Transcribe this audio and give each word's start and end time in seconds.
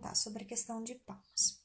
Tá, 0.00 0.14
sobre 0.14 0.44
a 0.44 0.46
questão 0.46 0.82
de 0.82 0.94
Palmas. 0.94 1.60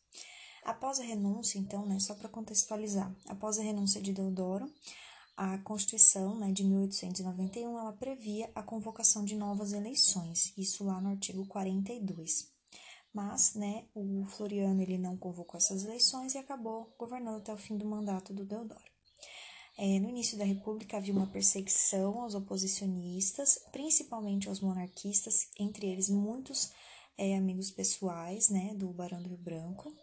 Após 0.64 1.00
a 1.00 1.04
renúncia, 1.04 1.58
então, 1.58 1.86
né, 1.86 2.00
só 2.00 2.14
para 2.14 2.28
contextualizar, 2.28 3.16
após 3.28 3.58
a 3.58 3.64
renúncia 3.64 4.02
de 4.02 4.12
Deodoro, 4.12 4.70
a 5.38 5.58
Constituição 5.60 6.36
né, 6.36 6.52
de 6.52 6.64
1891 6.64 7.78
ela 7.78 7.94
previa 7.94 8.52
a 8.56 8.64
convocação 8.64 9.24
de 9.24 9.36
novas 9.36 9.72
eleições, 9.72 10.52
isso 10.58 10.84
lá 10.84 11.00
no 11.00 11.10
artigo 11.10 11.46
42. 11.46 12.52
Mas 13.14 13.54
né, 13.54 13.86
o 13.96 14.26
Floriano 14.26 14.82
ele 14.82 14.98
não 14.98 15.16
convocou 15.16 15.58
essas 15.58 15.86
eleições 15.86 16.34
e 16.34 16.38
acabou 16.38 16.94
governando 16.98 17.38
até 17.38 17.54
o 17.54 17.58
fim 17.58 17.78
do 17.78 17.86
mandato 17.86 18.34
do 18.34 18.44
Deodoro. 18.44 18.92
É, 19.78 20.00
no 20.00 20.10
início 20.10 20.38
da 20.38 20.44
República 20.44 20.98
havia 20.98 21.14
uma 21.14 21.28
perseguição 21.28 22.20
aos 22.22 22.34
oposicionistas, 22.34 23.60
principalmente 23.72 24.50
aos 24.50 24.60
monarquistas, 24.60 25.50
entre 25.58 25.88
eles 25.88 26.10
muitos 26.10 26.72
é, 27.18 27.36
amigos 27.36 27.72
pessoais 27.72 28.50
né, 28.50 28.74
do 28.76 28.88
Barão 28.90 29.22
do 29.22 29.30
Rio 29.30 29.38
Branco. 29.38 29.94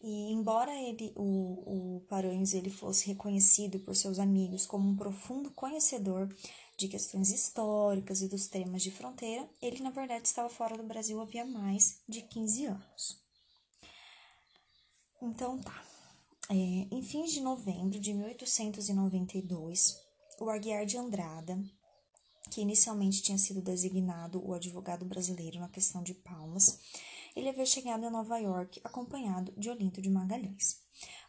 E 0.00 0.32
embora 0.32 0.74
ele, 0.74 1.12
o, 1.14 1.96
o 1.96 2.00
Paranhos 2.08 2.54
ele 2.54 2.70
fosse 2.70 3.06
reconhecido 3.06 3.78
por 3.78 3.94
seus 3.94 4.18
amigos 4.18 4.66
como 4.66 4.88
um 4.88 4.96
profundo 4.96 5.50
conhecedor 5.52 6.28
de 6.76 6.88
questões 6.88 7.30
históricas 7.30 8.20
e 8.20 8.28
dos 8.28 8.48
temas 8.48 8.82
de 8.82 8.90
fronteira, 8.90 9.48
ele 9.60 9.80
na 9.80 9.90
verdade 9.90 10.26
estava 10.26 10.48
fora 10.48 10.76
do 10.76 10.82
Brasil 10.82 11.20
havia 11.20 11.44
mais 11.44 12.00
de 12.08 12.22
15 12.22 12.66
anos. 12.66 13.22
Então 15.20 15.58
tá. 15.58 15.84
É, 16.50 16.54
em 16.54 17.02
fins 17.02 17.30
de 17.30 17.40
novembro 17.40 18.00
de 18.00 18.12
1892, 18.12 19.96
o 20.40 20.50
Aguiar 20.50 20.84
de 20.84 20.98
Andrada, 20.98 21.56
que 22.50 22.60
inicialmente 22.60 23.22
tinha 23.22 23.38
sido 23.38 23.60
designado 23.60 24.44
o 24.44 24.52
advogado 24.52 25.04
brasileiro 25.04 25.58
na 25.58 25.68
questão 25.68 26.02
de 26.02 26.14
Palmas, 26.14 26.78
ele 27.34 27.48
havia 27.48 27.64
chegado 27.64 28.04
a 28.04 28.10
Nova 28.10 28.38
York 28.38 28.80
acompanhado 28.84 29.52
de 29.56 29.70
Olinto 29.70 30.02
de 30.02 30.10
Magalhães. 30.10 30.80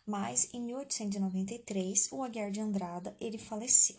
Mas 0.05 0.53
em 0.53 0.61
1893, 0.61 2.11
o 2.11 2.23
Aguiar 2.23 2.51
de 2.51 2.59
Andrada 2.59 3.15
ele 3.19 3.37
faleceu. 3.37 3.97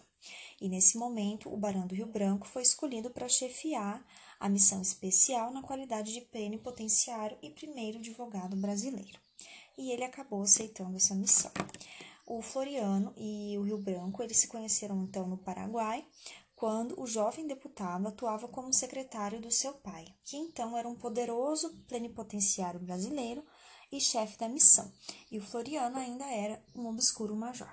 E 0.61 0.69
nesse 0.69 0.99
momento, 0.99 1.53
o 1.53 1.57
Barão 1.57 1.87
do 1.87 1.95
Rio 1.95 2.07
Branco 2.07 2.47
foi 2.47 2.63
escolhido 2.63 3.11
para 3.11 3.29
chefiar 3.29 4.05
a 4.39 4.49
missão 4.49 4.83
especial 4.83 5.51
na 5.51 5.63
qualidade 5.63 6.13
de 6.13 6.21
plenipotenciário 6.21 7.39
e 7.43 7.51
primeiro 7.51 7.99
advogado 7.99 8.57
brasileiro 8.57 9.19
e 9.77 9.91
ele 9.91 10.05
acabou 10.05 10.43
aceitando 10.43 10.97
essa 10.97 11.15
missão. 11.15 11.51
O 12.27 12.41
Floriano 12.41 13.13
e 13.17 13.57
o 13.59 13.63
Rio 13.63 13.79
Branco 13.79 14.23
eles 14.23 14.39
se 14.39 14.49
conheceram 14.49 15.03
então 15.03 15.27
no 15.27 15.37
Paraguai, 15.37 16.05
quando 16.65 16.99
o 16.99 17.07
jovem 17.07 17.47
deputado 17.47 18.09
atuava 18.09 18.49
como 18.49 18.73
secretário 18.73 19.39
do 19.39 19.51
seu 19.51 19.75
pai, 19.75 20.07
que 20.25 20.39
então 20.39 20.75
era 20.79 20.89
um 20.89 20.95
poderoso 20.95 21.69
plenipotenciário 21.87 22.81
brasileiro 22.81 23.45
e 23.93 24.01
chefe 24.01 24.39
da 24.39 24.49
missão, 24.49 24.91
e 25.31 25.37
o 25.37 25.43
Floriano 25.43 25.99
ainda 25.99 26.25
era 26.25 26.65
um 26.75 26.87
obscuro 26.87 27.37
major. 27.37 27.69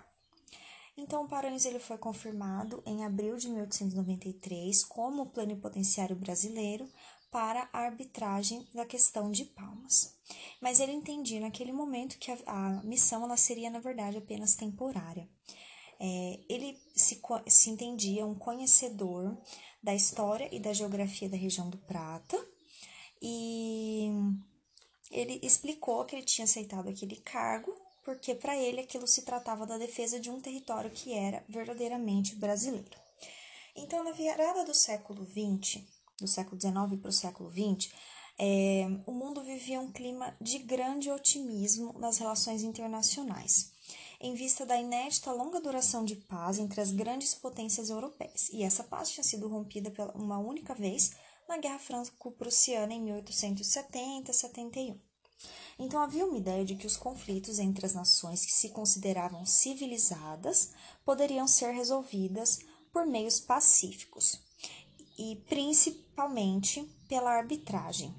Então, 0.97 1.25
Paranhos 1.25 1.63
ele 1.63 1.79
foi 1.79 1.97
confirmado 1.97 2.83
em 2.85 3.05
abril 3.05 3.37
de 3.37 3.47
1893 3.47 4.83
como 4.83 5.29
plenipotenciário 5.29 6.17
brasileiro 6.17 6.85
para 7.31 7.69
a 7.71 7.83
arbitragem 7.85 8.67
da 8.73 8.85
questão 8.85 9.31
de 9.31 9.45
Palmas. 9.45 10.17
Mas 10.59 10.81
ele 10.81 10.91
entendia 10.91 11.39
naquele 11.39 11.71
momento 11.71 12.19
que 12.19 12.29
a, 12.29 12.37
a 12.45 12.83
missão 12.83 13.23
ela 13.23 13.37
seria, 13.37 13.69
na 13.69 13.79
verdade, 13.79 14.17
apenas 14.17 14.57
temporária. 14.57 15.29
É, 16.03 16.39
ele 16.49 16.79
se, 16.95 17.21
se 17.47 17.69
entendia 17.69 18.25
um 18.25 18.33
conhecedor 18.33 19.37
da 19.83 19.93
história 19.93 20.49
e 20.51 20.59
da 20.59 20.73
geografia 20.73 21.29
da 21.29 21.37
região 21.37 21.69
do 21.69 21.77
Prata 21.77 22.43
e 23.21 24.09
ele 25.11 25.39
explicou 25.43 26.03
que 26.05 26.15
ele 26.15 26.25
tinha 26.25 26.45
aceitado 26.45 26.89
aquele 26.89 27.17
cargo 27.17 27.71
porque 28.03 28.33
para 28.33 28.57
ele 28.57 28.81
aquilo 28.81 29.05
se 29.05 29.21
tratava 29.21 29.67
da 29.67 29.77
defesa 29.77 30.19
de 30.19 30.31
um 30.31 30.41
território 30.41 30.89
que 30.89 31.13
era 31.13 31.43
verdadeiramente 31.47 32.35
brasileiro. 32.35 32.99
Então, 33.75 34.03
na 34.03 34.11
virada 34.11 34.65
do 34.65 34.73
século 34.73 35.23
XX, 35.23 35.83
do 36.19 36.27
século 36.27 36.59
XIX 36.59 36.99
para 36.99 37.09
o 37.09 37.13
século 37.13 37.51
XX, 37.51 37.91
é, 38.39 38.87
o 39.05 39.11
mundo 39.11 39.43
vivia 39.43 39.79
um 39.79 39.91
clima 39.91 40.35
de 40.41 40.57
grande 40.59 41.11
otimismo 41.11 41.93
nas 41.99 42.17
relações 42.17 42.63
internacionais, 42.63 43.70
em 44.21 44.35
vista 44.35 44.65
da 44.65 44.77
inédita 44.77 45.31
longa 45.31 45.59
duração 45.59 46.05
de 46.05 46.15
paz 46.15 46.59
entre 46.59 46.79
as 46.79 46.91
grandes 46.91 47.33
potências 47.33 47.89
europeias. 47.89 48.49
E 48.53 48.61
essa 48.61 48.83
paz 48.83 49.09
tinha 49.09 49.23
sido 49.23 49.47
rompida 49.47 49.89
pela 49.89 50.13
uma 50.13 50.37
única 50.37 50.75
vez 50.75 51.11
na 51.49 51.57
Guerra 51.57 51.79
Franco-Prussiana 51.79 52.93
em 52.93 53.03
1870-71. 53.03 54.95
Então 55.79 55.99
havia 55.99 56.23
uma 56.23 56.37
ideia 56.37 56.63
de 56.63 56.75
que 56.75 56.85
os 56.85 56.95
conflitos 56.95 57.57
entre 57.57 57.83
as 57.83 57.95
nações 57.95 58.45
que 58.45 58.53
se 58.53 58.69
consideravam 58.69 59.43
civilizadas 59.43 60.69
poderiam 61.03 61.47
ser 61.47 61.71
resolvidas 61.71 62.59
por 62.93 63.07
meios 63.07 63.39
pacíficos 63.39 64.39
e 65.17 65.37
principalmente 65.47 66.83
pela 67.07 67.31
arbitragem, 67.31 68.13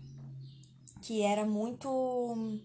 que 1.01 1.23
era 1.23 1.47
muito 1.47 2.59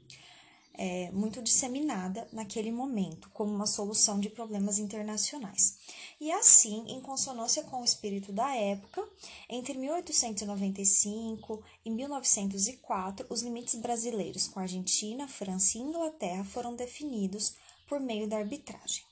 é, 0.77 1.09
muito 1.11 1.41
disseminada 1.41 2.27
naquele 2.31 2.71
momento 2.71 3.29
como 3.31 3.53
uma 3.53 3.65
solução 3.65 4.19
de 4.19 4.29
problemas 4.29 4.77
internacionais. 4.77 5.77
E 6.21 6.31
assim, 6.31 6.85
em 6.87 7.01
consonância 7.01 7.63
com 7.63 7.81
o 7.81 7.85
espírito 7.85 8.31
da 8.31 8.55
época, 8.55 9.03
entre 9.49 9.77
1895 9.77 11.63
e 11.83 11.89
1904, 11.89 13.25
os 13.29 13.41
limites 13.41 13.75
brasileiros 13.75 14.47
com 14.47 14.59
Argentina, 14.59 15.27
França 15.27 15.77
e 15.77 15.81
Inglaterra 15.81 16.43
foram 16.43 16.75
definidos 16.75 17.55
por 17.87 17.99
meio 17.99 18.27
da 18.27 18.37
arbitragem. 18.37 19.03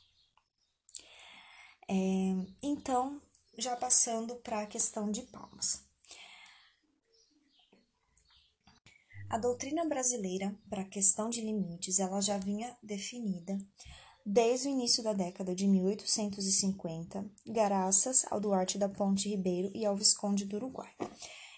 É, 1.88 1.96
então, 2.62 3.22
já 3.58 3.76
passando 3.76 4.36
para 4.38 4.62
a 4.62 4.66
questão 4.68 5.12
de 5.12 5.22
palmas. 5.24 5.84
A 9.30 9.38
doutrina 9.38 9.86
brasileira 9.86 10.56
para 10.69 10.84
a 10.84 10.88
questão 10.88 11.30
de 11.30 11.41
limites, 11.41 12.00
ela 12.00 12.22
já 12.22 12.38
vinha 12.38 12.75
definida 12.81 13.58
desde 14.25 14.68
o 14.68 14.72
início 14.72 15.03
da 15.03 15.13
década 15.13 15.53
de 15.53 15.68
1850, 15.68 17.25
graças 17.46 18.25
ao 18.31 18.40
Duarte 18.40 18.78
da 18.78 18.90
Ponte 18.90 19.30
Ribeiro 19.30 19.72
e 19.75 19.85
ao 19.85 19.96
Visconde 19.96 20.46
do 20.46 20.56
Uruguai. 20.56 20.91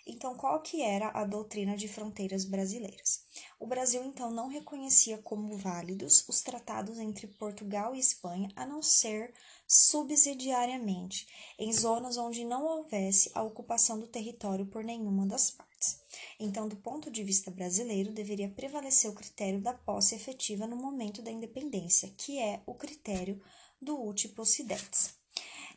Então, 0.09 0.35
qual 0.35 0.61
que 0.61 0.81
era 0.81 1.09
a 1.09 1.25
doutrina 1.25 1.75
de 1.75 1.85
fronteiras 1.89 2.45
brasileiras? 2.45 3.25
O 3.59 3.67
Brasil 3.67 4.01
então 4.05 4.31
não 4.31 4.47
reconhecia 4.47 5.17
como 5.17 5.57
válidos 5.57 6.23
os 6.29 6.41
tratados 6.41 6.97
entre 6.97 7.27
Portugal 7.27 7.93
e 7.93 7.99
Espanha, 7.99 8.49
a 8.55 8.65
não 8.65 8.81
ser 8.81 9.33
subsidiariamente, 9.67 11.27
em 11.59 11.73
zonas 11.73 12.15
onde 12.15 12.45
não 12.45 12.63
houvesse 12.63 13.29
a 13.33 13.43
ocupação 13.43 13.99
do 13.99 14.07
território 14.07 14.65
por 14.65 14.81
nenhuma 14.81 15.27
das 15.27 15.51
partes. 15.51 16.01
Então, 16.39 16.69
do 16.69 16.77
ponto 16.77 17.11
de 17.11 17.21
vista 17.21 17.51
brasileiro, 17.51 18.13
deveria 18.13 18.49
prevalecer 18.49 19.11
o 19.11 19.15
critério 19.15 19.59
da 19.59 19.73
posse 19.73 20.15
efetiva 20.15 20.65
no 20.65 20.77
momento 20.77 21.21
da 21.21 21.29
independência, 21.29 22.13
que 22.17 22.39
é 22.39 22.61
o 22.65 22.73
critério 22.73 23.41
do 23.81 24.01
uti 24.01 24.29
possidetis. 24.29 25.17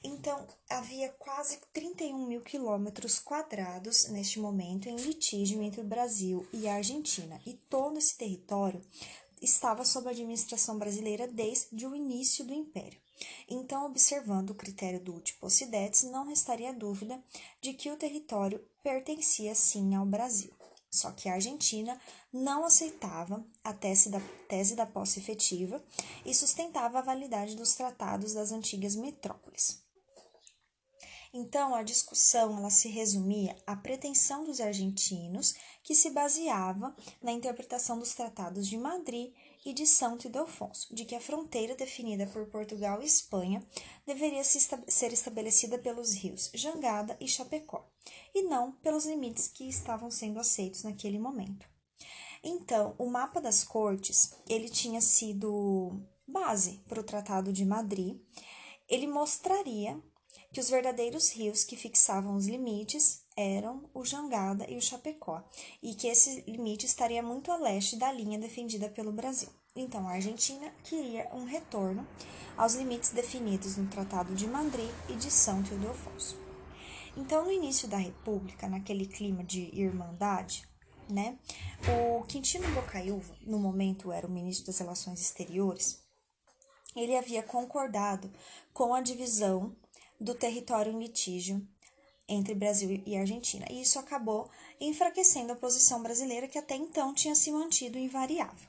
Então, 0.02 0.46
havia 0.68 1.10
quase 1.18 1.58
31 1.74 2.26
mil 2.26 2.40
quilômetros 2.40 3.18
quadrados 3.18 4.08
neste 4.08 4.40
momento 4.40 4.88
em 4.88 4.96
litígio 4.96 5.62
entre 5.62 5.82
o 5.82 5.84
Brasil 5.84 6.46
e 6.52 6.66
a 6.66 6.76
Argentina, 6.76 7.38
e 7.44 7.52
todo 7.52 7.98
esse 7.98 8.16
território 8.16 8.80
estava 9.42 9.84
sob 9.84 10.08
a 10.08 10.12
administração 10.12 10.78
brasileira 10.78 11.28
desde 11.28 11.86
o 11.86 11.94
início 11.94 12.44
do 12.44 12.54
Império. 12.54 12.98
Então, 13.46 13.84
observando 13.84 14.50
o 14.50 14.54
critério 14.54 15.00
do 15.00 15.14
Utipocidetes, 15.14 16.04
não 16.04 16.26
restaria 16.26 16.72
dúvida 16.72 17.22
de 17.60 17.74
que 17.74 17.90
o 17.90 17.96
território 17.96 18.64
pertencia 18.82 19.54
sim 19.54 19.94
ao 19.94 20.06
Brasil. 20.06 20.52
Só 20.90 21.12
que 21.12 21.28
a 21.28 21.34
Argentina 21.34 22.00
não 22.32 22.64
aceitava 22.64 23.44
a 23.62 23.72
tese 23.72 24.08
da, 24.08 24.20
tese 24.48 24.74
da 24.74 24.86
posse 24.86 25.20
efetiva 25.20 25.82
e 26.24 26.34
sustentava 26.34 26.98
a 26.98 27.02
validade 27.02 27.54
dos 27.54 27.74
tratados 27.74 28.32
das 28.32 28.50
antigas 28.50 28.96
metrópoles. 28.96 29.89
Então, 31.32 31.74
a 31.74 31.82
discussão 31.84 32.58
ela 32.58 32.70
se 32.70 32.88
resumia 32.88 33.56
à 33.64 33.76
pretensão 33.76 34.42
dos 34.42 34.60
argentinos, 34.60 35.54
que 35.82 35.94
se 35.94 36.10
baseava 36.10 36.94
na 37.22 37.30
interpretação 37.30 37.98
dos 37.98 38.14
tratados 38.14 38.66
de 38.66 38.76
Madrid 38.76 39.32
e 39.64 39.72
de 39.72 39.86
Santo 39.86 40.26
Ildefonso, 40.26 40.92
de 40.92 41.04
que 41.04 41.14
a 41.14 41.20
fronteira 41.20 41.76
definida 41.76 42.26
por 42.26 42.46
Portugal 42.46 43.00
e 43.00 43.06
Espanha 43.06 43.64
deveria 44.04 44.42
ser 44.42 45.12
estabelecida 45.12 45.78
pelos 45.78 46.14
rios 46.14 46.50
Jangada 46.52 47.16
e 47.20 47.28
Chapecó, 47.28 47.88
e 48.34 48.42
não 48.42 48.72
pelos 48.72 49.06
limites 49.06 49.46
que 49.46 49.68
estavam 49.68 50.10
sendo 50.10 50.40
aceitos 50.40 50.82
naquele 50.82 51.18
momento. 51.18 51.64
Então, 52.42 52.94
o 52.98 53.06
mapa 53.06 53.40
das 53.40 53.62
cortes, 53.62 54.34
ele 54.48 54.68
tinha 54.68 55.00
sido 55.00 56.00
base 56.26 56.82
para 56.88 57.00
o 57.00 57.04
Tratado 57.04 57.52
de 57.52 57.64
Madrid. 57.64 58.18
Ele 58.88 59.06
mostraria 59.06 60.02
que 60.52 60.60
os 60.60 60.68
verdadeiros 60.68 61.30
rios 61.30 61.64
que 61.64 61.76
fixavam 61.76 62.36
os 62.36 62.46
limites 62.46 63.24
eram 63.36 63.88
o 63.94 64.04
Jangada 64.04 64.68
e 64.68 64.76
o 64.76 64.82
Chapecó, 64.82 65.42
e 65.82 65.94
que 65.94 66.08
esse 66.08 66.42
limite 66.42 66.86
estaria 66.86 67.22
muito 67.22 67.52
a 67.52 67.56
leste 67.56 67.96
da 67.96 68.10
linha 68.12 68.38
defendida 68.38 68.88
pelo 68.88 69.12
Brasil. 69.12 69.48
Então, 69.74 70.08
a 70.08 70.12
Argentina 70.12 70.72
queria 70.82 71.28
um 71.32 71.44
retorno 71.44 72.06
aos 72.56 72.74
limites 72.74 73.10
definidos 73.10 73.76
no 73.76 73.88
Tratado 73.88 74.34
de 74.34 74.46
Madrid 74.46 74.90
e 75.08 75.14
de 75.14 75.30
São 75.30 75.60
Ildefonso. 75.60 76.36
Então, 77.16 77.44
no 77.44 77.52
início 77.52 77.88
da 77.88 77.96
República, 77.96 78.68
naquele 78.68 79.06
clima 79.06 79.44
de 79.44 79.70
irmandade, 79.72 80.68
né, 81.08 81.38
o 81.88 82.22
Quintino 82.24 82.68
Bocaiúva, 82.72 83.36
no 83.42 83.58
momento 83.58 84.12
era 84.12 84.26
o 84.26 84.30
ministro 84.30 84.66
das 84.66 84.78
Relações 84.78 85.20
Exteriores, 85.20 86.02
ele 86.94 87.16
havia 87.16 87.42
concordado 87.42 88.30
com 88.72 88.94
a 88.94 89.00
divisão 89.00 89.76
do 90.20 90.34
território 90.34 90.92
em 90.92 90.98
litígio 90.98 91.66
entre 92.28 92.54
Brasil 92.54 93.02
e 93.04 93.16
Argentina. 93.16 93.66
E 93.70 93.82
isso 93.82 93.98
acabou 93.98 94.48
enfraquecendo 94.80 95.52
a 95.52 95.56
posição 95.56 96.02
brasileira, 96.02 96.46
que 96.46 96.58
até 96.58 96.76
então 96.76 97.12
tinha 97.12 97.34
se 97.34 97.50
mantido 97.50 97.98
invariável. 97.98 98.68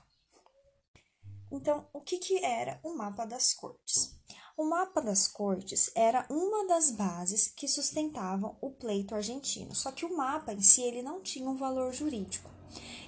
Então, 1.52 1.86
o 1.94 2.00
que, 2.00 2.18
que 2.18 2.44
era 2.44 2.80
o 2.82 2.96
mapa 2.96 3.26
das 3.26 3.54
cortes? 3.54 4.16
O 4.58 4.64
mapa 4.64 5.02
das 5.02 5.28
cortes 5.28 5.92
era 5.96 6.26
uma 6.30 6.68
das 6.68 6.92
bases 6.92 7.48
que 7.48 7.68
sustentavam 7.68 8.58
o 8.62 8.72
pleito 8.72 9.14
argentino, 9.14 9.76
só 9.76 9.92
que 9.92 10.06
o 10.06 10.16
mapa 10.16 10.54
em 10.54 10.62
si 10.62 10.82
ele 10.82 11.02
não 11.02 11.22
tinha 11.22 11.50
um 11.50 11.58
valor 11.58 11.94
jurídico. 11.94 12.50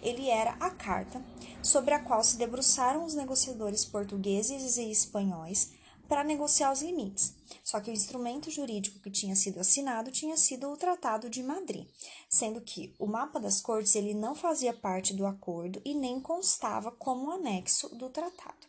Ele 0.01 0.29
era 0.29 0.51
a 0.59 0.69
carta 0.69 1.23
sobre 1.61 1.93
a 1.93 1.99
qual 1.99 2.23
se 2.23 2.37
debruçaram 2.37 3.05
os 3.05 3.13
negociadores 3.13 3.85
portugueses 3.85 4.77
e 4.77 4.91
espanhóis 4.91 5.71
para 6.13 6.23
negociar 6.23 6.71
os 6.71 6.83
limites. 6.83 7.33
Só 7.63 7.79
que 7.79 7.89
o 7.89 7.93
instrumento 7.93 8.51
jurídico 8.51 8.99
que 8.99 9.09
tinha 9.09 9.35
sido 9.35 9.59
assinado 9.59 10.11
tinha 10.11 10.37
sido 10.37 10.69
o 10.69 10.77
Tratado 10.77 11.27
de 11.27 11.41
Madrid, 11.41 11.87
sendo 12.29 12.61
que 12.61 12.93
o 12.99 13.07
mapa 13.07 13.39
das 13.39 13.59
cortes 13.59 13.95
ele 13.95 14.13
não 14.13 14.35
fazia 14.35 14.71
parte 14.71 15.11
do 15.11 15.25
acordo 15.25 15.81
e 15.83 15.95
nem 15.95 16.19
constava 16.19 16.91
como 16.91 17.31
anexo 17.31 17.89
do 17.95 18.11
tratado. 18.11 18.67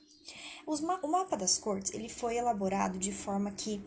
Ma 0.80 0.98
o 1.02 1.08
mapa 1.08 1.36
das 1.36 1.58
cortes 1.58 1.92
ele 1.92 2.08
foi 2.08 2.38
elaborado 2.38 2.98
de 2.98 3.12
forma 3.12 3.50
que 3.50 3.78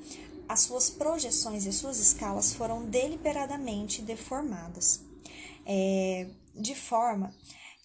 as 0.47 0.59
suas 0.59 0.91
projeções 0.91 1.65
e 1.65 1.69
as 1.69 1.75
suas 1.77 1.97
escalas 1.97 2.53
foram 2.53 2.85
deliberadamente 2.85 4.03
deformadas, 4.03 5.01
é, 5.65 6.27
de 6.53 6.75
forma 6.75 7.33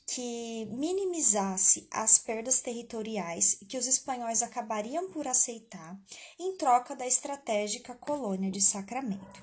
que 0.06 0.66
minimizasse 0.66 1.88
as 1.90 2.18
perdas 2.18 2.60
territoriais 2.60 3.58
que 3.68 3.78
os 3.78 3.86
espanhóis 3.86 4.42
acabariam 4.42 5.10
por 5.10 5.26
aceitar 5.26 5.98
em 6.38 6.56
troca 6.56 6.94
da 6.94 7.06
estratégica 7.06 7.94
colônia 7.94 8.50
de 8.50 8.60
Sacramento. 8.60 9.42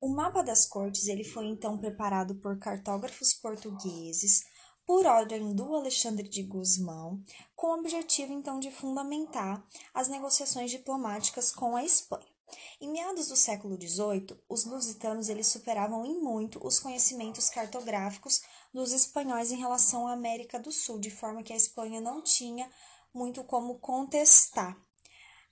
O 0.00 0.08
mapa 0.08 0.42
das 0.42 0.66
cortes 0.66 1.08
ele 1.08 1.24
foi 1.24 1.46
então 1.46 1.78
preparado 1.78 2.34
por 2.36 2.58
cartógrafos 2.58 3.32
portugueses 3.34 4.44
por 4.86 5.04
ordem 5.04 5.52
do 5.52 5.74
Alexandre 5.74 6.28
de 6.28 6.44
Guzmão, 6.44 7.20
com 7.56 7.66
o 7.66 7.80
objetivo 7.80 8.32
então 8.32 8.60
de 8.60 8.70
fundamentar 8.70 9.66
as 9.92 10.06
negociações 10.06 10.70
diplomáticas 10.70 11.50
com 11.50 11.74
a 11.74 11.84
Espanha. 11.84 12.35
Em 12.80 12.90
meados 12.90 13.28
do 13.28 13.36
século 13.36 13.74
XVIII, 13.74 14.38
os 14.48 14.64
lusitanos 14.64 15.28
eles 15.28 15.46
superavam 15.46 16.04
em 16.04 16.20
muito 16.20 16.64
os 16.64 16.78
conhecimentos 16.78 17.50
cartográficos 17.50 18.42
dos 18.72 18.92
espanhóis 18.92 19.50
em 19.50 19.56
relação 19.56 20.06
à 20.06 20.12
América 20.12 20.58
do 20.60 20.70
Sul, 20.70 20.98
de 20.98 21.10
forma 21.10 21.42
que 21.42 21.52
a 21.52 21.56
Espanha 21.56 22.00
não 22.00 22.22
tinha 22.22 22.70
muito 23.12 23.42
como 23.44 23.78
contestar 23.78 24.76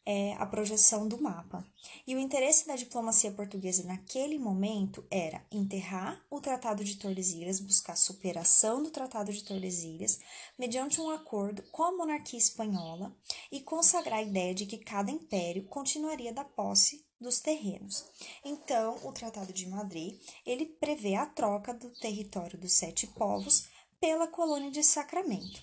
é, 0.07 0.35
a 0.35 0.47
projeção 0.47 1.09
do 1.09 1.21
mapa. 1.21 1.67
E 2.07 2.15
o 2.15 2.19
interesse 2.19 2.67
da 2.67 2.77
diplomacia 2.77 3.33
portuguesa 3.33 3.85
naquele 3.85 4.39
momento 4.39 5.05
era 5.11 5.45
enterrar 5.51 6.25
o 6.31 6.41
Tratado 6.41 6.85
de 6.85 6.97
Tordesilhas, 6.97 7.61
buscar 7.61 7.97
superação 7.97 8.83
do 8.83 8.91
Tratado 8.91 9.33
de 9.33 9.43
Tordesilhas, 9.43 10.19
mediante 10.59 11.01
um 11.01 11.11
acordo 11.11 11.63
com 11.71 11.83
a 11.83 11.97
monarquia 11.97 12.39
espanhola 12.39 13.17
e 13.51 13.61
consagrar 13.61 14.19
a 14.19 14.23
ideia 14.23 14.55
de 14.55 14.67
que 14.67 14.79
cada 14.79 15.11
império 15.11 15.65
continuaria 15.65 16.33
da 16.33 16.45
posse 16.45 17.05
dos 17.21 17.41
terrenos. 17.41 18.05
Então, 18.45 18.99
o 19.03 19.13
Tratado 19.13 19.53
de 19.53 19.67
Madrid, 19.67 20.21
ele 20.45 20.67
prevê 20.67 21.15
a 21.15 21.27
troca 21.27 21.73
do 21.73 21.91
território 21.91 22.59
dos 22.59 22.75
sete 22.75 23.07
povos 23.07 23.67
pela 23.99 24.27
colônia 24.27 24.71
de 24.71 24.83
Sacramento, 24.83 25.63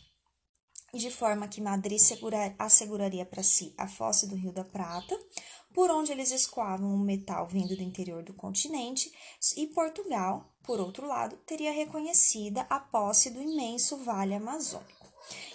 de 0.94 1.10
forma 1.10 1.48
que 1.48 1.62
Madrid 1.62 2.00
segurar, 2.00 2.54
asseguraria 2.60 3.26
para 3.26 3.44
si 3.44 3.74
a 3.78 3.88
fosse 3.88 4.28
do 4.28 4.36
Rio 4.36 4.52
da 4.52 4.64
Prata, 4.64 5.18
por 5.74 5.90
onde 5.90 6.12
eles 6.12 6.32
escoavam 6.32 6.94
o 6.94 7.00
metal 7.00 7.48
vindo 7.48 7.76
do 7.76 7.84
interior 7.84 8.24
do 8.24 8.34
continente, 8.34 9.12
e 9.56 9.68
Portugal, 9.68 10.52
por 10.64 10.80
outro 10.80 11.08
lado, 11.08 11.38
teria 11.46 11.72
reconhecida 11.72 12.66
a 12.70 12.80
posse 12.80 13.30
do 13.30 13.42
imenso 13.42 13.98
Vale 13.98 14.36
Amazônico. 14.36 15.02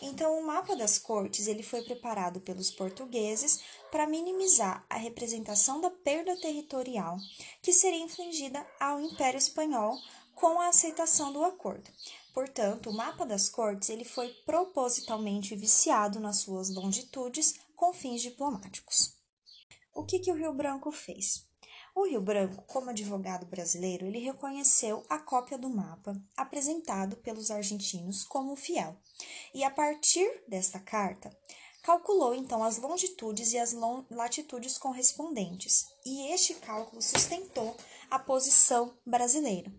Então, 0.01 0.39
o 0.39 0.47
mapa 0.47 0.75
das 0.75 0.99
cortes 0.99 1.47
ele 1.47 1.63
foi 1.63 1.83
preparado 1.83 2.41
pelos 2.41 2.71
portugueses 2.71 3.61
para 3.91 4.07
minimizar 4.07 4.85
a 4.89 4.97
representação 4.97 5.81
da 5.81 5.91
perda 5.91 6.37
territorial 6.37 7.19
que 7.61 7.73
seria 7.73 8.03
infligida 8.03 8.67
ao 8.81 9.01
Império 9.01 9.39
Espanhol 9.39 9.99
com 10.35 10.61
a 10.61 10.69
aceitação 10.69 11.33
do 11.33 11.45
acordo. 11.45 11.91
Portanto, 12.37 12.91
o 12.91 12.93
mapa 12.93 13.25
das 13.25 13.49
cortes 13.49 13.89
ele 13.89 14.05
foi 14.05 14.29
propositalmente 14.45 15.57
viciado 15.57 16.21
nas 16.21 16.41
suas 16.41 16.69
longitudes 16.69 17.55
com 17.75 17.95
fins 17.95 18.21
diplomáticos. 18.21 19.15
O 19.95 20.05
que, 20.05 20.19
que 20.19 20.31
o 20.31 20.35
Rio 20.35 20.53
Branco 20.53 20.93
fez? 20.93 21.49
O 21.95 22.05
Rio 22.05 22.21
Branco, 22.21 22.63
como 22.67 22.91
advogado 22.91 23.47
brasileiro, 23.47 24.05
ele 24.05 24.19
reconheceu 24.19 25.03
a 25.09 25.19
cópia 25.19 25.57
do 25.57 25.71
mapa 25.71 26.13
apresentado 26.37 27.17
pelos 27.17 27.51
argentinos 27.51 28.23
como 28.23 28.55
fiel. 28.55 28.95
E 29.55 29.65
a 29.65 29.71
partir 29.71 30.45
desta 30.47 30.79
carta, 30.79 31.35
calculou 31.87 32.35
então 32.35 32.65
as 32.65 32.79
longitudes 32.79 33.53
e 33.53 33.59
as 33.59 33.73
latitudes 34.11 34.77
correspondentes. 34.77 35.87
E 36.05 36.33
este 36.33 36.55
cálculo 36.55 37.01
sustentou 37.01 37.77
a 38.11 38.19
posição 38.19 38.93
brasileira. 39.07 39.73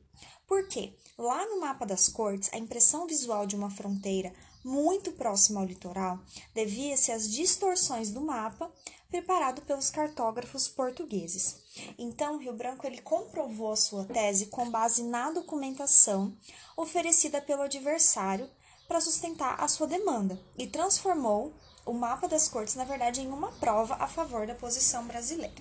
Por 0.48 0.70
quê? 0.70 0.96
Lá 1.18 1.46
no 1.48 1.60
mapa 1.60 1.86
das 1.86 2.08
cortes, 2.08 2.50
a 2.54 2.58
impressão 2.58 3.06
visual 3.06 3.46
de 3.46 3.58
uma 3.58 3.70
fronteira 3.70 4.34
muito 4.64 5.12
próxima 5.12 5.60
ao 5.60 5.66
litoral 5.66 6.20
devia-se 6.56 7.12
às 7.12 7.30
distorções 7.30 8.10
do 8.10 8.22
mapa 8.22 8.72
preparado 9.10 9.62
pelos 9.64 9.90
cartógrafos 9.90 10.70
portugueses. 10.70 11.58
Então, 11.98 12.38
Rio 12.38 12.54
Branco 12.54 12.88
ele 12.88 13.02
comprovou 13.02 13.74
a 13.74 13.76
sua 13.76 14.06
tese 14.06 14.46
com 14.46 14.70
base 14.70 15.04
na 15.04 15.32
documentação 15.32 16.38
oferecida 16.78 17.42
pelo 17.42 17.64
adversário 17.64 18.50
para 18.88 19.02
sustentar 19.02 19.62
a 19.62 19.68
sua 19.68 19.88
demanda 19.88 20.42
e 20.58 20.68
transformou 20.68 21.54
o 21.88 21.94
mapa 21.94 22.28
das 22.28 22.48
cortes, 22.48 22.76
na 22.76 22.84
verdade, 22.84 23.22
em 23.22 23.28
uma 23.28 23.52
prova 23.54 23.96
a 23.96 24.08
favor 24.08 24.46
da 24.46 24.54
posição 24.54 25.08
brasileira. 25.08 25.56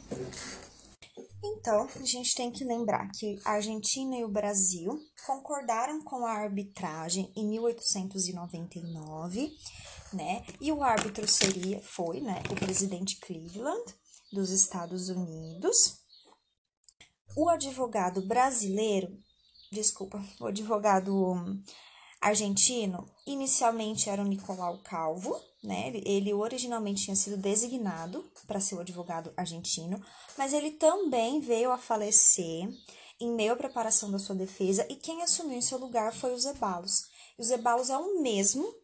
Então, 1.43 1.89
a 1.95 2.05
gente 2.05 2.35
tem 2.35 2.51
que 2.51 2.65
lembrar 2.65 3.09
que 3.13 3.39
a 3.45 3.53
Argentina 3.53 4.17
e 4.17 4.25
o 4.25 4.31
Brasil 4.31 4.99
concordaram 5.27 6.03
com 6.03 6.27
a 6.27 6.33
arbitragem 6.33 7.33
em 7.37 7.49
1899, 7.49 9.51
né? 10.13 10.45
E 10.61 10.73
o 10.73 10.83
árbitro 10.83 11.29
seria, 11.29 11.81
foi, 11.83 12.21
né, 12.21 12.43
o 12.51 12.57
presidente 12.57 13.21
Cleveland 13.21 13.95
dos 14.33 14.51
Estados 14.51 15.09
Unidos. 15.09 16.01
O 17.37 17.49
advogado 17.49 18.27
brasileiro, 18.27 19.17
desculpa, 19.71 20.21
o 20.41 20.47
advogado 20.47 21.37
argentino 22.21 23.09
inicialmente 23.27 24.09
era 24.09 24.23
o 24.23 24.27
Nicolau 24.27 24.79
Calvo, 24.85 25.39
né? 25.63 25.93
Ele, 26.05 26.33
originalmente 26.33 27.05
tinha 27.05 27.17
sido 27.17 27.37
designado 27.37 28.25
para 28.47 28.61
ser 28.61 28.77
o 28.77 28.81
advogado 28.81 29.33
argentino, 29.37 30.01
mas 30.39 30.53
ele 30.53 30.71
também 30.71 31.41
veio 31.41 31.71
a 31.73 31.79
falecer 31.79 32.69
em 33.19 33.33
meio 33.33 33.53
à 33.53 33.57
preparação 33.57 34.11
da 34.11 34.19
sua 34.19 34.35
defesa 34.35 34.87
e 34.91 34.95
quem 34.95 35.23
assumiu 35.23 35.57
em 35.57 35.63
seu 35.63 35.79
lugar 35.79 36.15
foi 36.15 36.35
o 36.35 36.39
Zebalos. 36.39 37.09
E 37.39 37.43
o 37.43 37.45
Zebalos 37.45 37.91
é 37.91 37.97
o 37.97 38.23
mesmo 38.23 38.75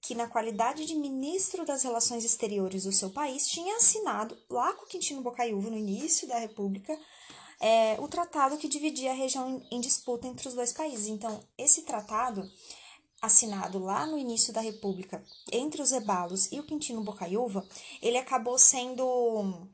que, 0.00 0.14
na 0.14 0.26
qualidade 0.26 0.84
de 0.84 0.94
ministro 0.94 1.64
das 1.64 1.82
Relações 1.82 2.24
Exteriores 2.24 2.84
do 2.84 2.92
seu 2.92 3.10
país, 3.10 3.48
tinha 3.48 3.76
assinado, 3.76 4.36
lá 4.50 4.72
com 4.74 4.86
Quintino 4.86 5.22
Bocaiúva, 5.22 5.70
no 5.70 5.78
início 5.78 6.28
da 6.28 6.38
República, 6.38 6.98
é, 7.64 7.98
o 7.98 8.06
tratado 8.06 8.58
que 8.58 8.68
dividia 8.68 9.12
a 9.12 9.14
região 9.14 9.66
em, 9.70 9.80
disputa 9.80 10.26
entre 10.28 10.46
os 10.46 10.54
dois 10.54 10.70
países. 10.70 11.06
Então, 11.06 11.42
esse 11.56 11.80
tratado 11.80 12.46
assinado 13.22 13.78
lá 13.78 14.04
no 14.04 14.18
início 14.18 14.52
da 14.52 14.60
República 14.60 15.24
entre 15.50 15.80
os 15.80 15.90
Ebalos 15.90 16.52
e 16.52 16.60
o 16.60 16.66
Quintino 16.66 17.02
Bocaiúva, 17.02 17.66
ele 18.02 18.18
acabou 18.18 18.58
sendo 18.58 19.66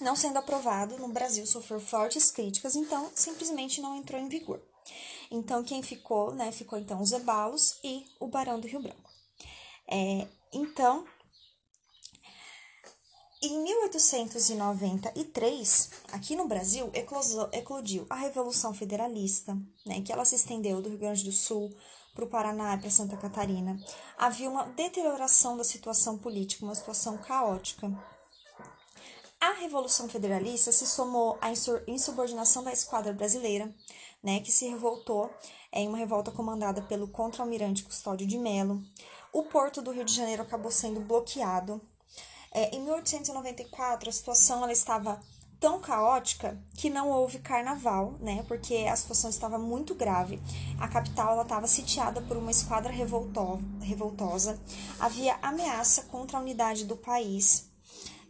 não 0.00 0.16
sendo 0.16 0.38
aprovado 0.38 0.98
no 0.98 1.06
Brasil, 1.12 1.46
sofreu 1.46 1.78
fortes 1.78 2.28
críticas, 2.32 2.74
então 2.74 3.08
simplesmente 3.14 3.80
não 3.80 3.94
entrou 3.94 4.20
em 4.20 4.28
vigor. 4.28 4.60
Então 5.30 5.62
quem 5.62 5.80
ficou, 5.80 6.34
né, 6.34 6.50
ficou 6.50 6.76
então 6.76 7.00
os 7.00 7.12
Ebalos 7.12 7.78
e 7.84 8.04
o 8.18 8.26
Barão 8.26 8.58
do 8.58 8.66
Rio 8.66 8.82
Branco. 8.82 9.10
É, 9.88 10.26
então 10.52 11.06
Em 13.44 13.58
1893, 13.58 15.90
aqui 16.12 16.36
no 16.36 16.46
Brasil, 16.46 16.88
eclodiu 17.52 18.06
a 18.08 18.14
Revolução 18.14 18.72
Federalista, 18.72 19.58
né, 19.84 20.00
que 20.00 20.12
ela 20.12 20.24
se 20.24 20.36
estendeu 20.36 20.80
do 20.80 20.88
Rio 20.88 20.98
Grande 20.98 21.24
do 21.24 21.32
Sul 21.32 21.74
para 22.14 22.24
o 22.24 22.28
Paraná 22.28 22.76
e 22.76 22.78
para 22.78 22.88
Santa 22.88 23.16
Catarina. 23.16 23.76
Havia 24.16 24.48
uma 24.48 24.66
deterioração 24.66 25.56
da 25.56 25.64
situação 25.64 26.16
política, 26.18 26.64
uma 26.64 26.76
situação 26.76 27.18
caótica. 27.18 27.90
A 29.40 29.54
Revolução 29.54 30.08
Federalista 30.08 30.70
se 30.70 30.86
somou 30.86 31.36
à 31.40 31.50
insubordinação 31.88 32.62
da 32.62 32.72
esquadra 32.72 33.12
brasileira, 33.12 33.74
né, 34.22 34.38
que 34.38 34.52
se 34.52 34.68
revoltou 34.68 35.28
em 35.72 35.88
uma 35.88 35.98
revolta 35.98 36.30
comandada 36.30 36.80
pelo 36.82 37.08
contra-almirante 37.08 37.82
Custódio 37.82 38.24
de 38.24 38.38
Melo. 38.38 38.80
O 39.32 39.42
porto 39.42 39.82
do 39.82 39.90
Rio 39.90 40.04
de 40.04 40.14
Janeiro 40.14 40.42
acabou 40.42 40.70
sendo 40.70 41.00
bloqueado 41.00 41.80
é, 42.54 42.74
em 42.74 42.80
1894, 42.80 44.08
a 44.08 44.12
situação 44.12 44.62
ela 44.62 44.72
estava 44.72 45.20
tão 45.62 45.80
caótica 45.80 46.60
que 46.76 46.90
não 46.90 47.08
houve 47.08 47.38
carnaval, 47.38 48.16
né? 48.20 48.44
Porque 48.48 48.74
a 48.90 48.96
situação 48.96 49.30
estava 49.30 49.58
muito 49.58 49.94
grave. 49.94 50.40
A 50.80 50.88
capital 50.88 51.34
ela 51.34 51.42
estava 51.42 51.68
sitiada 51.68 52.20
por 52.20 52.36
uma 52.36 52.50
esquadra 52.50 52.92
revolto 52.92 53.60
revoltosa. 53.80 54.60
Havia 54.98 55.38
ameaça 55.40 56.02
contra 56.02 56.36
a 56.36 56.40
unidade 56.40 56.84
do 56.84 56.96
país. 56.96 57.70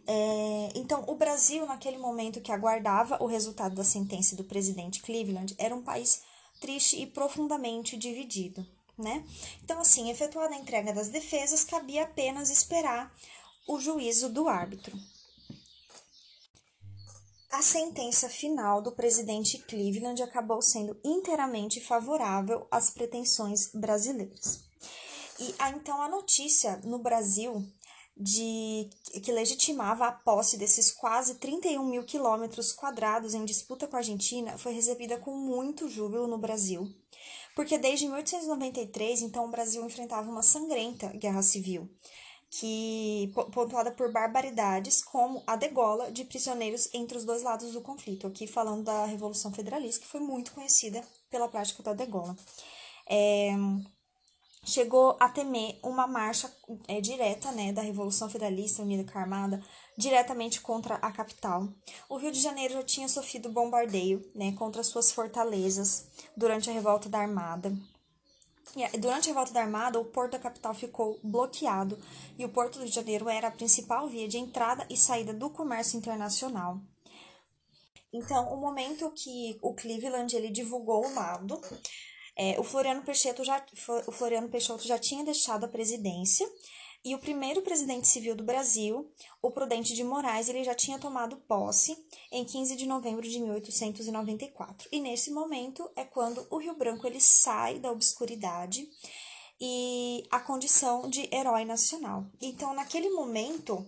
É, 0.05 0.69
então, 0.75 1.03
o 1.07 1.15
Brasil, 1.15 1.65
naquele 1.65 1.97
momento 1.97 2.39
que 2.39 2.51
aguardava 2.51 3.17
o 3.21 3.25
resultado 3.25 3.75
da 3.75 3.83
sentença 3.83 4.35
do 4.35 4.43
presidente 4.43 5.01
Cleveland, 5.01 5.55
era 5.57 5.75
um 5.75 5.81
país 5.81 6.21
triste 6.61 7.01
e 7.01 7.07
profundamente 7.07 7.97
dividido. 7.97 8.63
Né? 8.95 9.25
Então, 9.63 9.81
assim, 9.81 10.11
efetuada 10.11 10.53
a 10.53 10.57
entrega 10.57 10.93
das 10.93 11.09
defesas, 11.09 11.63
cabia 11.63 12.03
apenas 12.03 12.51
esperar 12.51 13.11
o 13.67 13.79
juízo 13.79 14.29
do 14.29 14.47
árbitro. 14.47 14.97
A 17.51 17.61
sentença 17.61 18.27
final 18.27 18.81
do 18.81 18.91
presidente 18.91 19.59
Cleveland 19.59 20.21
acabou 20.23 20.61
sendo 20.61 20.99
inteiramente 21.03 21.79
favorável 21.79 22.67
às 22.71 22.89
pretensões 22.89 23.69
brasileiras. 23.71 24.63
E 25.39 25.53
a, 25.59 25.69
então 25.69 26.01
a 26.01 26.09
notícia 26.09 26.77
no 26.83 26.99
Brasil 26.99 27.63
de 28.15 28.89
que 29.23 29.31
legitimava 29.31 30.07
a 30.07 30.11
posse 30.11 30.57
desses 30.57 30.91
quase 30.91 31.35
31 31.35 31.83
mil 31.83 32.03
quilômetros 32.03 32.71
quadrados 32.71 33.33
em 33.33 33.43
disputa 33.43 33.87
com 33.87 33.95
a 33.95 33.99
Argentina 33.99 34.57
foi 34.57 34.71
recebida 34.73 35.17
com 35.17 35.35
muito 35.35 35.89
júbilo 35.89 36.27
no 36.27 36.37
Brasil, 36.37 36.87
porque 37.55 37.77
desde 37.77 38.05
1893, 38.05 39.23
então, 39.23 39.45
o 39.45 39.51
Brasil 39.51 39.83
enfrentava 39.85 40.29
uma 40.29 40.43
sangrenta 40.43 41.07
guerra 41.07 41.41
civil, 41.41 41.89
que 42.59 43.31
pontuada 43.51 43.91
por 43.91 44.11
barbaridades 44.11 45.03
como 45.03 45.41
a 45.47 45.55
degola 45.55 46.11
de 46.11 46.23
prisioneiros 46.23 46.87
entre 46.93 47.17
os 47.17 47.25
dois 47.25 47.41
lados 47.41 47.73
do 47.73 47.81
conflito, 47.81 48.27
aqui 48.27 48.45
falando 48.45 48.83
da 48.83 49.05
Revolução 49.05 49.51
Federalista, 49.51 50.05
que 50.05 50.11
foi 50.11 50.19
muito 50.19 50.51
conhecida 50.51 51.03
pela 51.31 51.47
prática 51.47 51.81
da 51.81 51.93
degola. 51.93 52.35
É, 53.09 53.53
chegou 54.65 55.17
a 55.19 55.29
temer 55.29 55.79
uma 55.81 56.05
marcha 56.05 56.51
é, 56.87 57.01
direta 57.01 57.51
né, 57.51 57.73
da 57.73 57.81
Revolução 57.81 58.29
Federalista 58.29 58.83
Unida 58.83 59.11
com 59.11 59.17
a 59.17 59.21
Armada 59.21 59.59
diretamente 59.97 60.61
contra 60.61 60.95
a 60.95 61.11
capital. 61.11 61.67
O 62.07 62.17
Rio 62.17 62.31
de 62.31 62.39
Janeiro 62.39 62.75
já 62.75 62.83
tinha 62.83 63.07
sofrido 63.07 63.49
bombardeio 63.49 64.23
né, 64.35 64.51
contra 64.51 64.83
suas 64.83 65.11
fortalezas 65.11 66.05
durante 66.37 66.69
a 66.69 66.73
revolta 66.73 67.09
da 67.09 67.17
Armada. 67.17 67.75
Durante 68.99 69.29
a 69.29 69.33
revolta 69.33 69.53
da 69.53 69.61
Armada, 69.61 69.99
o 69.99 70.05
porto 70.05 70.31
da 70.31 70.39
capital 70.39 70.73
ficou 70.73 71.19
bloqueado 71.23 71.99
e 72.37 72.45
o 72.45 72.49
Porto 72.49 72.73
do 72.73 72.79
Rio 72.79 72.89
de 72.89 72.95
Janeiro 72.95 73.29
era 73.29 73.49
a 73.49 73.51
principal 73.51 74.07
via 74.07 74.27
de 74.27 74.37
entrada 74.37 74.85
e 74.89 74.97
saída 74.97 75.33
do 75.33 75.49
comércio 75.49 75.97
internacional. 75.97 76.81
Então, 78.11 78.53
o 78.53 78.57
momento 78.57 79.11
que 79.11 79.57
o 79.61 79.73
Cleveland 79.73 80.35
ele 80.35 80.49
divulgou 80.49 81.05
o 81.05 81.13
laudo, 81.13 81.59
é, 82.35 82.59
o 82.59 82.63
Floriano 82.63 83.03
Peixoto 83.03 83.43
já 83.43 83.63
o 84.07 84.11
Floriano 84.11 84.49
Peixoto 84.49 84.87
já 84.87 84.97
tinha 84.97 85.23
deixado 85.23 85.65
a 85.65 85.67
presidência 85.67 86.49
e 87.05 87.13
o 87.13 87.19
primeiro 87.19 87.61
presidente 87.61 88.07
civil 88.07 88.33
do 88.33 88.45
Brasil, 88.45 89.11
o 89.41 89.51
Prudente 89.51 89.93
de 89.93 90.05
Moraes, 90.05 90.47
ele 90.47 90.63
já 90.63 90.73
tinha 90.73 90.97
tomado 90.97 91.35
posse 91.35 91.97
em 92.31 92.45
15 92.45 92.77
de 92.77 92.85
novembro 92.85 93.27
de 93.27 93.39
1894. 93.39 94.87
E 94.89 95.01
nesse 95.01 95.29
momento 95.29 95.89
é 95.97 96.05
quando 96.05 96.47
o 96.49 96.57
Rio 96.57 96.77
Branco 96.77 97.05
ele 97.05 97.19
sai 97.19 97.77
da 97.77 97.91
obscuridade 97.91 98.87
e 99.59 100.25
a 100.31 100.39
condição 100.39 101.09
de 101.09 101.27
herói 101.29 101.65
nacional. 101.65 102.25
Então, 102.41 102.73
naquele 102.73 103.09
momento 103.09 103.85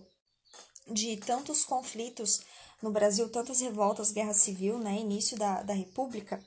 de 0.86 1.16
tantos 1.16 1.64
conflitos 1.64 2.42
no 2.82 2.90
Brasil, 2.90 3.30
tantas 3.30 3.62
revoltas, 3.62 4.12
guerra 4.12 4.34
civil, 4.34 4.78
né, 4.78 4.94
início 4.94 5.38
da, 5.38 5.62
da 5.62 5.72
República, 5.72 6.38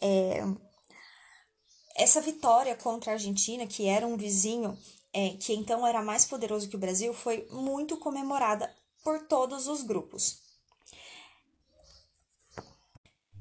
é, 0.00 0.42
essa 2.14 2.20
vitória 2.20 2.76
contra 2.76 3.10
a 3.10 3.14
Argentina, 3.14 3.66
que 3.66 3.88
era 3.88 4.06
um 4.06 4.16
vizinho 4.16 4.78
é, 5.12 5.30
que 5.30 5.52
então 5.52 5.84
era 5.84 6.00
mais 6.00 6.24
poderoso 6.24 6.68
que 6.68 6.76
o 6.76 6.78
Brasil, 6.78 7.12
foi 7.12 7.48
muito 7.50 7.96
comemorada 7.96 8.72
por 9.02 9.26
todos 9.26 9.66
os 9.66 9.82
grupos. 9.82 10.38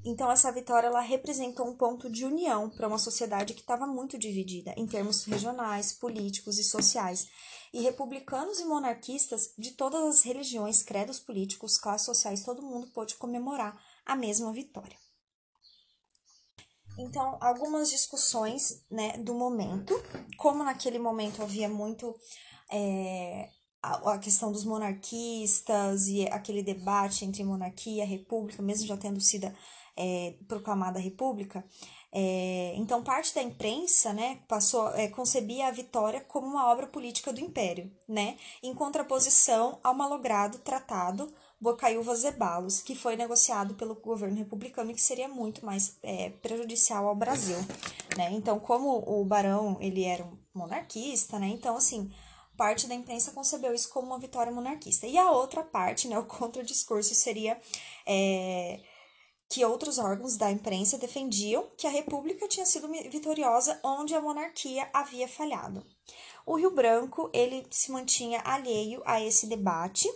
Então 0.03 0.31
essa 0.31 0.51
vitória 0.51 0.87
ela 0.87 1.01
representou 1.01 1.67
um 1.67 1.77
ponto 1.77 2.09
de 2.09 2.25
união 2.25 2.67
para 2.67 2.87
uma 2.87 2.97
sociedade 2.97 3.53
que 3.53 3.61
estava 3.61 3.85
muito 3.85 4.17
dividida 4.17 4.73
em 4.75 4.87
termos 4.87 5.23
regionais, 5.23 5.93
políticos 5.93 6.57
e 6.57 6.63
sociais. 6.63 7.27
E 7.71 7.81
republicanos 7.81 8.59
e 8.59 8.65
monarquistas 8.65 9.53
de 9.55 9.71
todas 9.71 10.03
as 10.03 10.23
religiões, 10.23 10.81
credos 10.81 11.19
políticos, 11.19 11.77
classes 11.77 12.05
sociais, 12.05 12.43
todo 12.43 12.63
mundo 12.63 12.87
pôde 12.87 13.15
comemorar 13.15 13.79
a 14.03 14.15
mesma 14.15 14.51
vitória. 14.51 14.97
Então, 17.03 17.37
algumas 17.41 17.89
discussões 17.89 18.85
né, 18.89 19.17
do 19.17 19.33
momento, 19.33 19.93
como 20.37 20.63
naquele 20.63 20.97
momento 20.97 21.43
havia 21.43 21.67
muito 21.67 22.15
é, 22.71 23.49
a, 23.81 24.17
questão 24.17 24.51
dos 24.51 24.63
monarquistas 24.63 26.07
e 26.07 26.25
aquele 26.29 26.63
debate 26.63 27.25
entre 27.25 27.43
monarquia 27.43 28.05
e 28.05 28.07
república, 28.07 28.63
mesmo 28.63 28.87
já 28.87 28.95
tendo 28.95 29.19
sido 29.19 29.51
é, 29.97 30.35
proclamada 30.47 30.97
a 30.97 31.01
república, 31.01 31.63
é, 32.11 32.73
então 32.77 33.03
parte 33.03 33.35
da 33.35 33.43
imprensa 33.43 34.13
né, 34.13 34.39
passou 34.47 34.87
é, 34.95 35.09
concebia 35.09 35.67
a 35.67 35.71
vitória 35.71 36.21
como 36.21 36.47
uma 36.47 36.71
obra 36.71 36.87
política 36.87 37.33
do 37.33 37.41
império, 37.41 37.91
né, 38.07 38.37
em 38.63 38.73
contraposição 38.73 39.77
ao 39.83 39.93
malogrado 39.93 40.57
tratado 40.59 41.31
Bocaiúva 41.63 42.13
Zebalos, 42.13 42.81
que 42.81 42.93
foi 42.93 43.15
negociado 43.15 43.73
pelo 43.75 43.95
governo 43.95 44.35
republicano 44.35 44.91
e 44.91 44.93
que 44.93 45.01
seria 45.01 45.29
muito 45.29 45.65
mais 45.65 45.95
é, 46.03 46.29
prejudicial 46.29 47.07
ao 47.07 47.15
Brasil, 47.15 47.55
né? 48.17 48.29
Então, 48.33 48.59
como 48.59 49.01
o 49.07 49.23
barão 49.23 49.77
ele 49.79 50.03
era 50.03 50.25
um 50.25 50.37
monarquista, 50.53 51.39
né? 51.39 51.47
Então, 51.47 51.77
assim, 51.77 52.11
parte 52.57 52.85
da 52.85 52.93
imprensa 52.93 53.31
concebeu 53.31 53.73
isso 53.73 53.89
como 53.89 54.07
uma 54.07 54.19
vitória 54.19 54.51
monarquista. 54.51 55.07
E 55.07 55.17
a 55.17 55.31
outra 55.31 55.63
parte, 55.63 56.09
né, 56.09 56.19
o 56.19 56.25
contradiscurso 56.25 57.15
seria 57.15 57.57
é, 58.05 58.81
que 59.49 59.63
outros 59.63 59.97
órgãos 59.97 60.35
da 60.35 60.51
imprensa 60.51 60.97
defendiam 60.97 61.65
que 61.77 61.87
a 61.87 61.91
república 61.91 62.45
tinha 62.45 62.65
sido 62.65 62.89
vitoriosa 63.09 63.79
onde 63.81 64.13
a 64.13 64.21
monarquia 64.21 64.89
havia 64.91 65.29
falhado. 65.29 65.81
O 66.45 66.57
Rio 66.57 66.71
Branco, 66.71 67.29
ele 67.33 67.65
se 67.71 67.89
mantinha 67.89 68.41
alheio 68.43 69.01
a 69.05 69.21
esse 69.21 69.47
debate, 69.47 70.09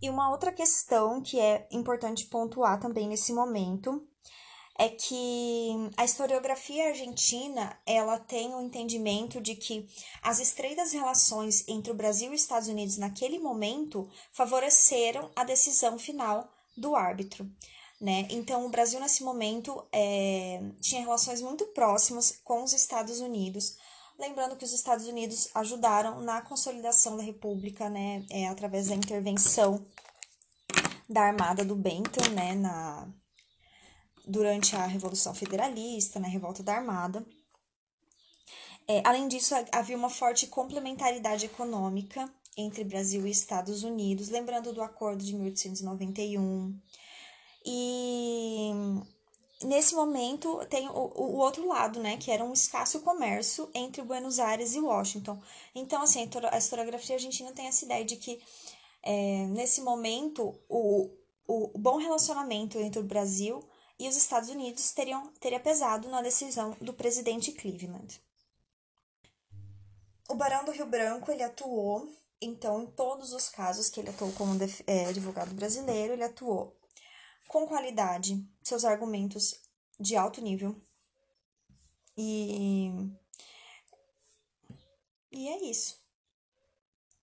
e 0.00 0.08
uma 0.08 0.30
outra 0.30 0.52
questão 0.52 1.20
que 1.20 1.38
é 1.38 1.66
importante 1.70 2.26
pontuar 2.26 2.80
também 2.80 3.08
nesse 3.08 3.32
momento 3.32 4.06
é 4.78 4.88
que 4.88 5.90
a 5.94 6.04
historiografia 6.06 6.88
argentina 6.88 7.78
ela 7.84 8.18
tem 8.18 8.54
o 8.54 8.56
um 8.56 8.62
entendimento 8.62 9.38
de 9.38 9.54
que 9.54 9.86
as 10.22 10.40
estreitas 10.40 10.92
relações 10.92 11.68
entre 11.68 11.92
o 11.92 11.94
Brasil 11.94 12.32
e 12.32 12.34
os 12.34 12.40
Estados 12.40 12.66
Unidos 12.66 12.96
naquele 12.96 13.38
momento 13.38 14.08
favoreceram 14.32 15.30
a 15.36 15.44
decisão 15.44 15.98
final 15.98 16.50
do 16.74 16.96
árbitro. 16.96 17.46
Né? 18.00 18.26
Então, 18.30 18.64
o 18.64 18.70
Brasil, 18.70 18.98
nesse 18.98 19.22
momento, 19.22 19.86
é, 19.92 20.62
tinha 20.80 21.02
relações 21.02 21.42
muito 21.42 21.66
próximas 21.66 22.40
com 22.42 22.62
os 22.62 22.72
Estados 22.72 23.20
Unidos, 23.20 23.76
Lembrando 24.20 24.54
que 24.54 24.66
os 24.66 24.74
Estados 24.74 25.06
Unidos 25.06 25.48
ajudaram 25.54 26.20
na 26.20 26.42
consolidação 26.42 27.16
da 27.16 27.22
República, 27.22 27.88
né, 27.88 28.22
é, 28.28 28.46
através 28.48 28.88
da 28.88 28.94
intervenção 28.94 29.82
da 31.08 31.22
Armada 31.22 31.64
do 31.64 31.74
Benton, 31.74 32.28
né, 32.34 32.54
na, 32.54 33.08
durante 34.26 34.76
a 34.76 34.84
Revolução 34.84 35.34
Federalista, 35.34 36.20
na 36.20 36.28
Revolta 36.28 36.62
da 36.62 36.74
Armada. 36.74 37.26
É, 38.86 39.00
além 39.06 39.26
disso, 39.26 39.54
havia 39.72 39.96
uma 39.96 40.10
forte 40.10 40.46
complementaridade 40.48 41.46
econômica 41.46 42.30
entre 42.58 42.84
Brasil 42.84 43.26
e 43.26 43.30
Estados 43.30 43.82
Unidos, 43.84 44.28
lembrando 44.28 44.70
do 44.74 44.82
Acordo 44.82 45.24
de 45.24 45.32
1891. 45.32 46.78
E 47.64 48.70
nesse 49.62 49.94
momento 49.94 50.64
tem 50.66 50.88
o, 50.88 50.92
o 50.92 51.36
outro 51.36 51.66
lado, 51.66 52.00
né, 52.00 52.16
que 52.16 52.30
era 52.30 52.44
um 52.44 52.52
escasso 52.52 53.00
comércio 53.00 53.70
entre 53.74 54.02
Buenos 54.02 54.38
Aires 54.38 54.74
e 54.74 54.80
Washington. 54.80 55.40
Então, 55.74 56.02
assim, 56.02 56.28
a 56.50 56.58
historiografia 56.58 57.16
argentina 57.16 57.52
tem 57.52 57.66
essa 57.66 57.84
ideia 57.84 58.04
de 58.04 58.16
que 58.16 58.42
é, 59.02 59.46
nesse 59.46 59.80
momento 59.80 60.58
o, 60.68 61.10
o 61.46 61.78
bom 61.78 61.96
relacionamento 61.96 62.78
entre 62.78 63.00
o 63.00 63.04
Brasil 63.04 63.62
e 63.98 64.08
os 64.08 64.16
Estados 64.16 64.48
Unidos 64.48 64.92
teriam, 64.92 65.26
teria 65.40 65.60
pesado 65.60 66.08
na 66.08 66.22
decisão 66.22 66.76
do 66.80 66.94
presidente 66.94 67.52
Cleveland. 67.52 68.20
O 70.28 70.34
Barão 70.34 70.64
do 70.64 70.70
Rio 70.70 70.86
Branco 70.86 71.30
ele 71.30 71.42
atuou, 71.42 72.08
então, 72.40 72.82
em 72.82 72.86
todos 72.86 73.32
os 73.32 73.48
casos 73.48 73.90
que 73.90 74.00
ele 74.00 74.10
atuou 74.10 74.32
como 74.32 74.56
é, 74.86 75.06
advogado 75.06 75.52
brasileiro, 75.54 76.14
ele 76.14 76.24
atuou 76.24 76.74
com 77.48 77.66
qualidade, 77.66 78.42
seus 78.70 78.84
argumentos 78.84 79.60
de 79.98 80.16
alto 80.16 80.40
nível. 80.40 80.80
E, 82.16 82.88
e 85.32 85.48
é 85.48 85.64
isso. 85.68 85.99